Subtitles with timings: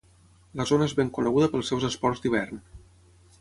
[0.61, 2.65] La zona és ben coneguda pels seus esports d'hivern.